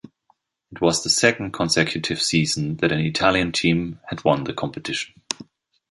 [0.71, 5.21] It was the second consecutive season that an Italian team had won the competition.